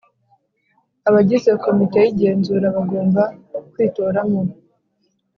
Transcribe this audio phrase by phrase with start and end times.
[1.07, 3.23] Abagize Komite y Igenzura bagomba
[3.71, 4.41] kwitoramo